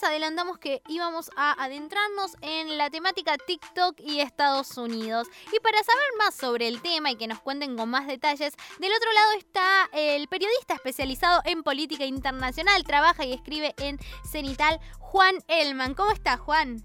[0.00, 5.28] les adelantamos que íbamos a adentrarnos en la temática TikTok y Estados Unidos.
[5.52, 8.92] Y para saber más sobre el tema y que nos cuenten con más detalles, del
[8.92, 15.34] otro lado está el periodista especializado en política internacional, trabaja y escribe en Cenital, Juan
[15.48, 15.94] Elman.
[15.94, 16.82] ¿Cómo estás, Juan?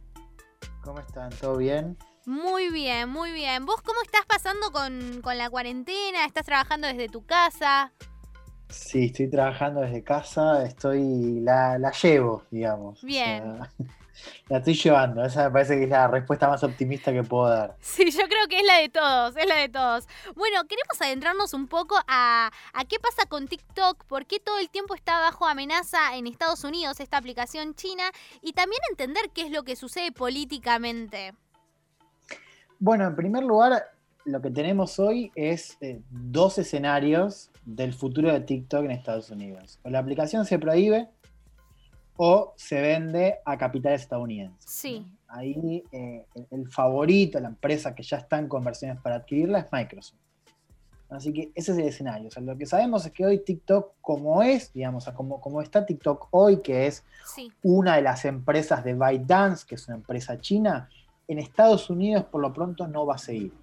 [0.83, 1.29] ¿Cómo están?
[1.37, 1.97] ¿Todo bien?
[2.25, 3.65] Muy bien, muy bien.
[3.65, 6.25] ¿Vos cómo estás pasando con, la cuarentena?
[6.25, 7.93] ¿Estás trabajando desde tu casa?
[8.69, 13.01] Sí, estoy trabajando desde casa, estoy la, llevo, digamos.
[13.03, 13.59] Bien.
[14.49, 17.75] la estoy llevando, esa me parece que es la respuesta más optimista que puedo dar.
[17.79, 20.07] Sí, yo creo que es la de todos, es la de todos.
[20.35, 24.69] Bueno, queremos adentrarnos un poco a, a qué pasa con TikTok, por qué todo el
[24.69, 28.03] tiempo está bajo amenaza en Estados Unidos esta aplicación china
[28.41, 31.33] y también entender qué es lo que sucede políticamente.
[32.79, 33.91] Bueno, en primer lugar,
[34.25, 39.79] lo que tenemos hoy es eh, dos escenarios del futuro de TikTok en Estados Unidos.
[39.83, 41.09] O la aplicación se prohíbe
[42.17, 44.71] o se vende a capitales estadounidenses.
[44.71, 45.05] Sí.
[45.27, 50.19] Ahí eh, el favorito, la empresa que ya está en conversiones para adquirirla es Microsoft.
[51.09, 52.27] Así que ese es el escenario.
[52.27, 55.85] O sea, lo que sabemos es que hoy TikTok, como es, digamos, como, como está
[55.85, 57.03] TikTok hoy, que es
[57.63, 60.89] una de las empresas de ByteDance, que es una empresa china,
[61.27, 63.53] en Estados Unidos por lo pronto no va a seguir.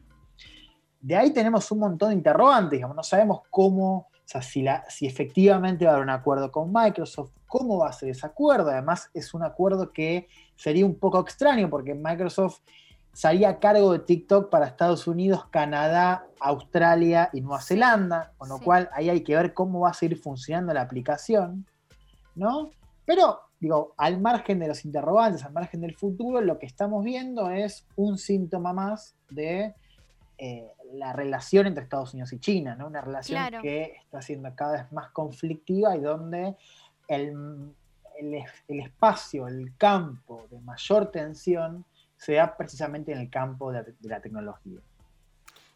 [1.03, 4.85] De ahí tenemos un montón de interrogantes, digamos, no sabemos cómo, o sea, si, la,
[4.89, 8.71] si efectivamente va a haber un acuerdo con Microsoft, cómo va a ser ese acuerdo.
[8.71, 12.61] Además, es un acuerdo que sería un poco extraño porque Microsoft
[13.13, 18.59] salía a cargo de TikTok para Estados Unidos, Canadá, Australia y Nueva Zelanda, con lo
[18.59, 21.67] cual ahí hay que ver cómo va a seguir funcionando la aplicación,
[22.35, 22.71] ¿no?
[23.05, 27.51] Pero digo, al margen de los interrogantes, al margen del futuro, lo que estamos viendo
[27.51, 29.75] es un síntoma más de
[30.45, 32.89] eh, la relación entre Estados Unidos y China, ¿no?
[32.89, 36.57] Una relación que está siendo cada vez más conflictiva y donde
[37.07, 37.73] el,
[38.67, 41.85] espacio, el campo de mayor tensión
[42.17, 44.81] se da precisamente en el campo de, de la tecnología.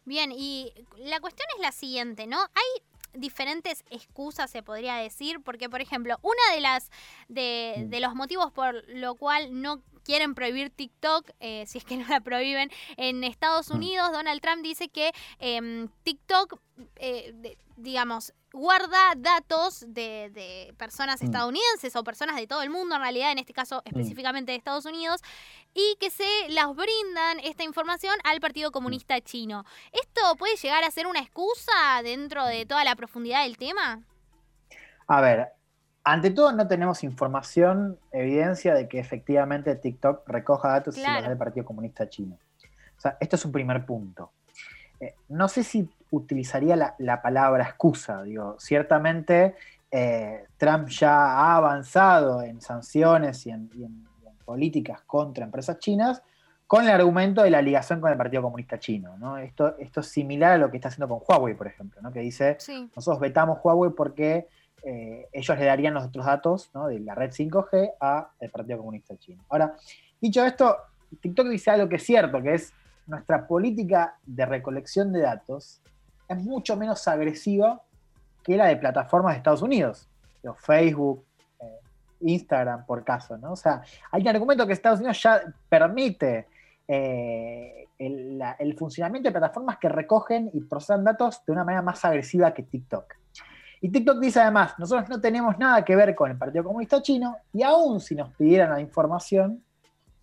[0.03, 2.37] Bien, y la cuestión es la siguiente, ¿no?
[2.37, 6.91] Hay diferentes excusas, se podría decir, porque, por ejemplo, una de las
[7.27, 7.89] de, mm.
[7.89, 12.07] de los motivos por lo cual no quieren prohibir TikTok, eh, si es que no
[12.07, 13.75] la prohíben, en Estados mm.
[13.75, 16.61] Unidos, Donald Trump dice que em, TikTok,
[16.95, 21.25] eh, digamos, guarda datos de, personas mm.
[21.25, 23.89] estadounidenses o personas de todo el mundo, en realidad, en este caso mm.
[23.89, 25.19] específicamente de Estados Unidos,
[25.73, 29.65] y que se las brindan esta información al Partido Comunista Chino.
[29.91, 34.01] ¿Esto puede llegar a ser una excusa dentro de toda la profundidad del tema?
[35.09, 35.56] A ver,
[36.09, 41.37] ante todo no tenemos información, evidencia de que efectivamente TikTok recoja datos y los del
[41.37, 42.37] Partido Comunista Chino.
[42.97, 44.31] O sea, esto es un primer punto.
[45.01, 48.23] Eh, no sé si utilizaría la, palabra excusa.
[48.23, 49.55] Digo, ciertamente
[49.91, 53.69] eh, Trump ya ha avanzado en sanciones y en,
[54.45, 56.23] políticas contra empresas chinas
[56.67, 59.37] con el argumento de la ligación con el Partido Comunista Chino.
[59.39, 62.13] Esto, esto es similar a lo que está haciendo con Huawei, por ejemplo, ¿no?
[62.13, 62.57] que dice,
[62.95, 64.47] nosotros vetamos Huawei porque
[64.89, 69.43] eh, ellos le darían los otros datos de la red 5G al Partido Comunista Chino.
[69.49, 69.75] Ahora,
[70.21, 70.77] dicho esto,
[71.19, 72.71] TikTok dice algo que es cierto, que es
[73.05, 75.81] nuestra política de recolección de datos
[76.29, 77.81] es mucho menos agresiva
[78.45, 80.07] que la de plataformas de Estados Unidos,
[80.59, 81.25] Facebook,
[81.59, 81.79] eh,
[82.21, 83.37] Instagram, por caso.
[83.43, 86.47] O sea, hay un argumento que Estados Unidos ya permite
[86.87, 92.53] eh, el, funcionamiento de plataformas que recogen y procesan datos de una manera más agresiva
[92.53, 93.15] que TikTok.
[93.81, 97.37] Y TikTok dice además, nosotros no tenemos nada que ver con el Partido Comunista Chino
[97.53, 99.63] y aún si nos pidieran la información,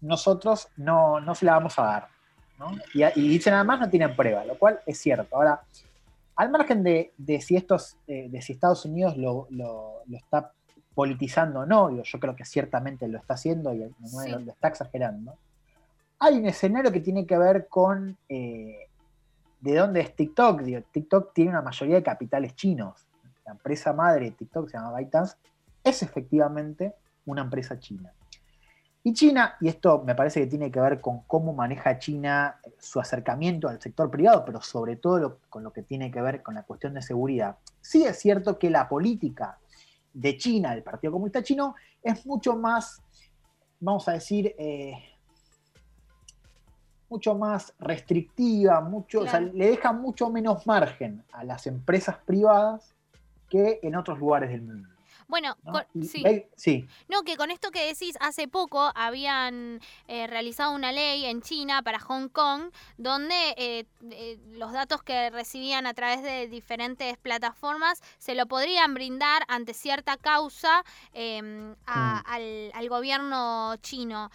[0.00, 2.08] nosotros no, se la vamos a dar.
[2.94, 5.36] Y, y, dicen además no tienen prueba, lo cual es cierto.
[5.36, 5.60] Ahora,
[6.36, 9.48] al margen de, si estos, eh, de si Estados Unidos lo,
[10.12, 10.52] está
[10.94, 13.86] politizando o no, yo creo que ciertamente lo está haciendo y lo,
[14.48, 15.36] está exagerando.
[16.18, 18.88] Hay un escenario que tiene que ver con eh,
[19.60, 20.62] de dónde es TikTok.
[20.92, 23.03] TikTok tiene una mayoría de capitales chinos.
[23.44, 25.36] La empresa madre de TikTok se llama ByteDance,
[25.82, 26.94] es efectivamente
[27.26, 28.12] una empresa china.
[29.06, 32.98] Y China, y esto me parece que tiene que ver con cómo maneja China su
[32.98, 36.62] acercamiento al sector privado, pero sobre todo con lo que tiene que ver con la
[36.62, 37.58] cuestión de seguridad.
[37.82, 39.58] Sí es cierto que la política
[40.14, 43.02] de China, del Partido Comunista Chino, es mucho más,
[43.78, 44.94] vamos a decir, eh,
[47.10, 52.94] mucho más restrictiva, mucho, le deja mucho menos margen a las empresas privadas
[53.54, 54.88] que en otros lugares del mundo.
[55.26, 55.56] Bueno,
[56.56, 56.86] sí.
[57.08, 61.82] No, que con esto que decís, hace poco habían eh, realizado una ley en China
[61.82, 68.02] para Hong Kong donde eh, eh, los datos que recibían a través de diferentes plataformas
[68.18, 70.84] se lo podrían brindar ante cierta causa
[71.14, 71.76] em, mm.
[71.86, 74.30] al, al, gobierno chino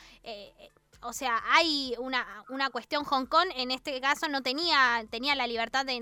[1.02, 5.48] o sea, hay una, una cuestión Hong Kong, en este caso no tenía, tenía la
[5.48, 6.00] libertad de,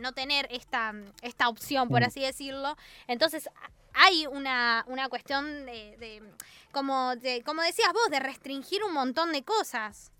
[0.00, 0.92] no tener esta,
[1.22, 2.04] esta opción, por mm.
[2.04, 2.76] así decirlo.
[3.06, 3.48] Entonces,
[3.94, 6.22] hay una, una cuestión de,
[6.72, 10.12] como, de, como decías vos, de restringir un montón de cosas.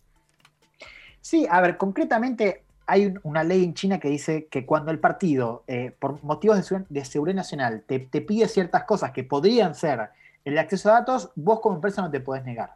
[1.20, 5.64] Sí, a ver, concretamente hay una ley en China que dice que cuando el partido,
[5.66, 10.08] eh, por motivos de, seguridad nacional, te, te, pide ciertas cosas que podrían ser
[10.44, 12.74] el acceso a datos, vos como empresa no te podés negar.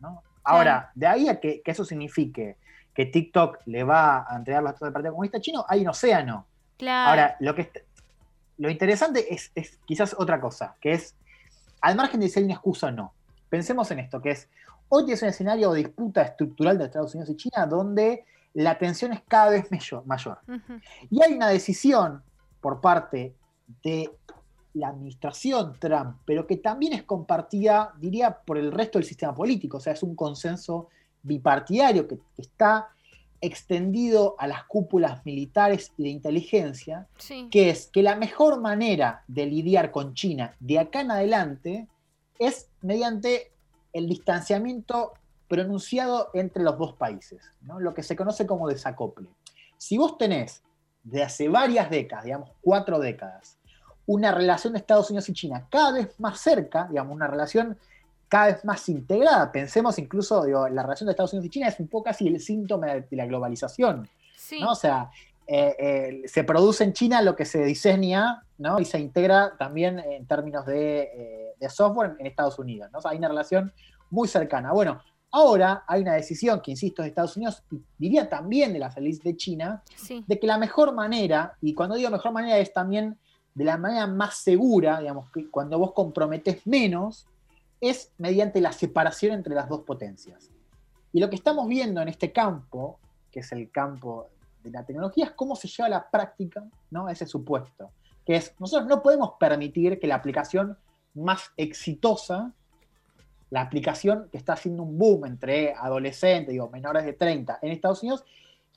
[0.00, 0.22] ¿no?
[0.44, 2.56] Ahora, de ahí a que, eso signifique
[2.94, 6.46] que TikTok le va a entregar los datos del Partido Comunista Chino, hay un océano.
[6.76, 7.10] Claro.
[7.10, 7.70] Ahora, lo que
[8.58, 9.52] lo interesante es,
[9.84, 11.14] quizás otra cosa, que es,
[11.80, 13.12] al margen de si hay una excusa o no,
[13.48, 14.48] pensemos en esto, que es,
[14.88, 19.12] hoy es un escenario de disputa estructural de Estados Unidos y China donde la tensión
[19.12, 19.68] es cada vez
[20.04, 20.38] mayor.
[21.10, 22.22] Y hay una decisión
[22.60, 23.34] por parte
[23.82, 24.10] de
[24.74, 29.78] la administración Trump, pero que también es compartida, diría, por el resto del sistema político.
[29.78, 30.88] O sea, es un consenso
[31.22, 32.88] bipartidario que, está
[33.40, 37.06] extendido a las cúpulas militares y de inteligencia,
[37.50, 41.88] que es que la mejor manera de lidiar con China de acá en adelante
[42.38, 43.52] es mediante
[43.92, 45.12] el distanciamiento
[45.46, 47.80] pronunciado entre los dos países, ¿no?
[47.80, 49.28] lo que se conoce como desacople.
[49.76, 50.62] Si vos tenés
[51.02, 53.58] de hace varias décadas, digamos cuatro décadas,
[54.06, 57.76] una relación de Estados Unidos y China cada vez más cerca, digamos, una relación
[58.28, 59.52] cada vez más integrada.
[59.52, 62.40] Pensemos incluso, digo, la relación de Estados Unidos y China es un poco así el
[62.40, 64.08] síntoma de, la globalización.
[64.60, 64.72] ¿no?
[64.72, 65.10] O sea,
[65.46, 68.80] eh, eh, se produce en China lo que se diseña ¿no?
[68.80, 72.90] y se integra también en términos de, eh, software en Estados Unidos.
[72.92, 72.98] ¿no?
[73.04, 73.72] hay una relación
[74.10, 74.72] muy cercana.
[74.72, 75.00] Bueno,
[75.30, 79.22] ahora hay una decisión que, insisto, de Estados Unidos y diría también de la feliz
[79.22, 79.82] de China,
[80.26, 83.18] de que la mejor manera, y cuando digo mejor manera es también
[83.54, 87.26] de la manera más segura, digamos, que cuando vos comprometes menos,
[87.80, 90.50] es mediante la separación entre las dos potencias.
[91.12, 92.98] Y lo que estamos viendo en este campo,
[93.30, 94.28] que es el campo
[94.62, 97.08] de la tecnología, es cómo se lleva a la práctica ¿no?
[97.08, 97.90] ese supuesto.
[98.26, 100.76] Que es, nosotros no podemos permitir que la aplicación
[101.14, 102.52] más exitosa,
[103.50, 108.02] la aplicación que está haciendo un boom entre adolescentes, digo, menores de 30 en Estados
[108.02, 108.24] Unidos,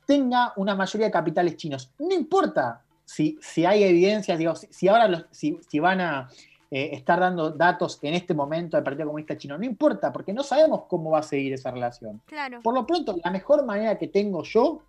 [0.05, 1.91] tenga una mayoría de capitales chinos.
[1.97, 6.29] No importa si, si hay evidencias, digo, si, ahora los, si, van a
[6.69, 10.43] eh, estar dando datos en este momento al Partido Comunista Chino, no importa, porque no
[10.43, 12.21] sabemos cómo va a seguir esa relación.
[12.25, 12.59] Claro.
[12.61, 14.81] Por lo pronto, la mejor manera que tengo yo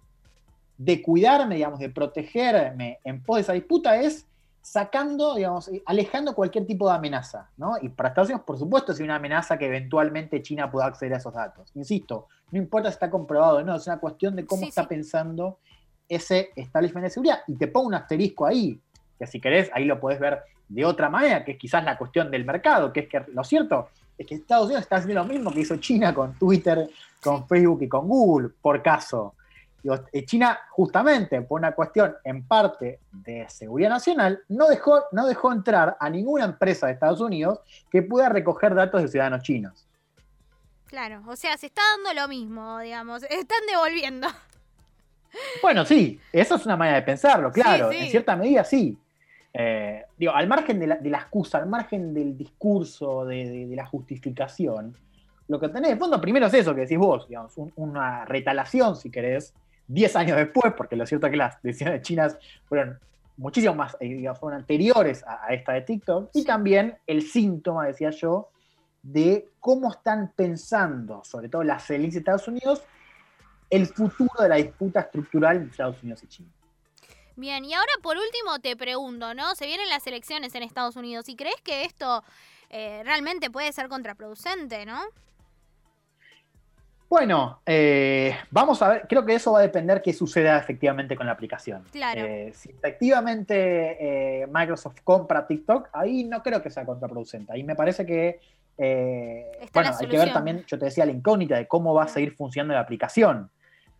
[0.76, 4.26] de cuidarme, digamos, de protegerme en pos de esa disputa es
[4.62, 7.76] sacando, digamos, alejando cualquier tipo de amenaza, ¿no?
[7.81, 11.19] Y para Estados Unidos, por supuesto, es una amenaza que eventualmente China pueda acceder a
[11.19, 11.70] esos datos.
[11.76, 15.61] Insisto, no importa si está comprobado o no, es una cuestión de cómo está pensando
[16.08, 17.40] ese establishment de seguridad.
[17.46, 18.81] Y te pongo un asterisco ahí,
[19.19, 22.31] que si querés, ahí lo podés ver de otra manera, que es quizás la cuestión
[22.31, 25.52] del mercado, que es que lo cierto es que Estados Unidos está haciendo lo mismo
[25.52, 26.88] que hizo China con Twitter,
[27.22, 29.34] con Facebook y con Google, por caso.
[30.12, 35.52] Eh, China, justamente por una cuestión en parte de seguridad nacional, no dejó, no dejó
[35.52, 37.60] entrar a ninguna empresa de Estados Unidos
[37.90, 39.87] que pueda recoger datos de ciudadanos chinos.
[40.87, 44.26] Claro, o sea, se está dando lo mismo, digamos, están devolviendo.
[45.62, 48.96] Bueno, sí, eso es una manera de pensarlo, claro, en cierta medida sí.
[49.52, 54.96] Eh, digo, al margen de la, excusa, al margen del discurso, de, la justificación,
[55.48, 59.10] lo que tenés de fondo primero es eso que decís vos, digamos, una retalación, si
[59.10, 59.55] querés,
[59.88, 62.98] 10 años después, porque lo cierto es que las decisiones chinas fueron
[63.38, 68.10] muchísimo más, eh, digamos, fueron anteriores a, esta de TikTok, y también el síntoma, decía
[68.10, 68.50] yo,
[69.03, 72.82] de cómo están pensando, sobre todo las élites de Estados Unidos,
[73.70, 76.48] el futuro de la disputa estructural entre Estados Unidos y China.
[77.39, 79.55] Bien, y ahora por último te pregunto, ¿no?
[79.55, 82.25] Se vienen las elecciones en Estados Unidos y crees que esto
[82.69, 85.01] eh, realmente puede ser contraproducente, ¿no?
[87.08, 91.27] Bueno, eh, vamos a ver, creo que eso va a depender qué suceda efectivamente con
[91.27, 91.84] la aplicación.
[91.93, 92.22] Claro.
[92.22, 97.53] Eh, si efectivamente Microsoft compra TikTok, ahí no creo que sea contraproducente.
[97.53, 98.41] Ahí me parece que,
[98.77, 102.34] bueno, hay que ver también, yo te decía, la incógnita de cómo va a seguir
[102.34, 103.48] funcionando la aplicación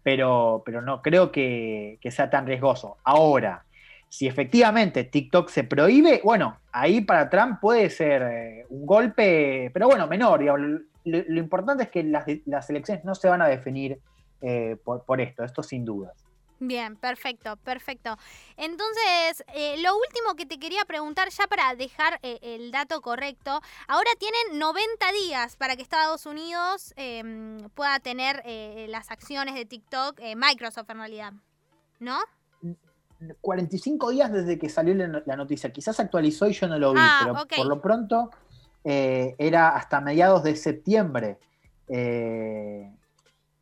[0.09, 2.97] pero, pero no creo que, sea tan riesgoso.
[3.05, 3.67] Ahora,
[4.09, 9.87] si efectivamente TikTok se prohíbe, bueno, ahí para Trump puede ser eh, un golpe, pero
[9.87, 10.43] bueno, menor.
[11.05, 13.99] Lo, importante es que las, elecciones no se van a definir
[14.41, 16.15] eh, por, esto, esto sin dudas.
[16.61, 18.17] Bien, perfecto, perfecto.
[18.57, 23.61] Entonces, eh, lo último que te quería preguntar, ya para dejar eh, el dato correcto,
[23.87, 29.67] ahora tienen 90 días para que Estados Unidos em, pueda tener eh, las acciones de
[29.67, 31.33] TikTok, Microsoft en realidad,
[32.01, 32.19] ¿no?
[33.41, 35.73] 45 días desde que salió la noticia.
[35.73, 38.31] Quizás actualizó y yo no lo vi, ah, pero por lo pronto
[38.85, 41.39] era hasta mediados de septiembre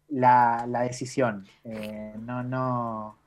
[0.09, 1.47] la, decisión.
[1.65, 3.19] Eh, no, no.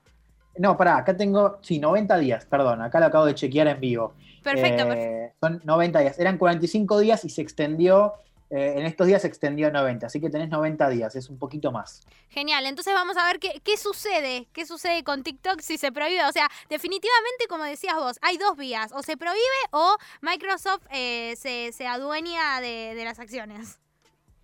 [0.58, 4.14] No, pará, acá tengo, sí, 90 días, perdón, acá lo acabo de chequear en vivo.
[4.44, 8.16] Perfecto, eh, Son 90 días, eran 45 días y se extendió,
[8.50, 11.38] eh, en estos días se extendió a 90, así que tenés 90 días, es un
[11.38, 12.06] poquito más.
[12.30, 16.26] Genial, entonces vamos a ver qué, qué sucede, qué sucede con TikTok si se prohíbe.
[16.26, 19.40] O sea, definitivamente, como decías vos, hay dos vías, o se prohíbe
[19.72, 23.80] o Microsoft se, se, adueña de, de las acciones.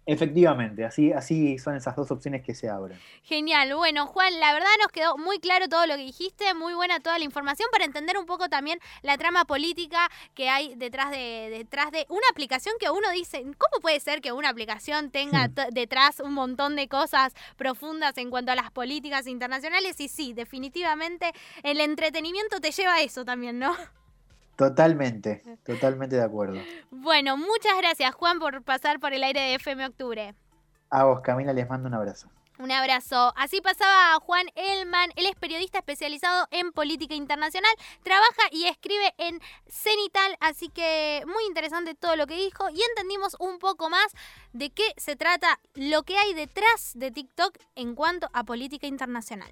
[0.07, 2.99] Efectivamente, así, así son esas dos opciones que se abren.
[3.23, 3.73] Genial.
[3.75, 7.17] Bueno, Juan, la verdad nos quedó muy claro todo lo que dijiste, muy buena toda
[7.17, 11.91] la información para entender un poco también la trama política que hay detrás de, detrás
[11.91, 15.73] de una aplicación que uno dice, ¿cómo puede ser que una aplicación tenga hmm.
[15.73, 19.99] detrás un montón de cosas profundas en cuanto a las políticas internacionales?
[19.99, 21.31] Y sí, definitivamente
[21.63, 23.75] el entretenimiento te lleva a eso también, ¿no?
[24.55, 26.59] Totalmente, totalmente de acuerdo.
[26.91, 30.33] Bueno, muchas gracias Juan por pasar por el aire de FM Octubre.
[30.89, 32.29] A vos, Camila, les mando un abrazo.
[32.57, 33.33] Un abrazo.
[33.35, 35.11] Así pasaba Juan Elman.
[35.17, 37.71] Él es periodista especializado en política internacional.
[38.01, 40.37] Trabaja y escribe en Cenital.
[40.39, 42.69] Así que muy interesante todo lo que dijo.
[42.69, 44.07] Y entendimos un poco más
[44.53, 49.51] de qué se trata, lo que hay detrás de TikTok en cuanto a política internacional.